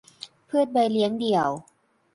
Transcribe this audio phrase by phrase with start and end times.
[0.49, 1.49] พืชใบเลี้ยงเดี่ยว